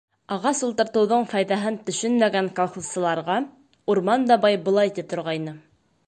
[0.35, 3.35] Ағас ултыртыуҙың файҙаһын төшөнмәгән колхозсыларға
[3.95, 5.55] Урман бабай былай ти торғайны: